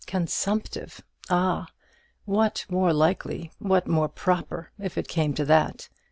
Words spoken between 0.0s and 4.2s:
Consumptive! Ah, what more likely, what more